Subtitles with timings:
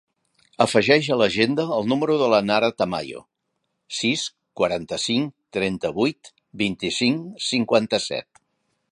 [0.63, 3.21] Afegeix a l'agenda el número de la Nara Tamayo:
[3.97, 4.23] sis,
[4.61, 6.31] quaranta-cinc, trenta-vuit,
[6.63, 8.43] vint-i-cinc, cinquanta-set.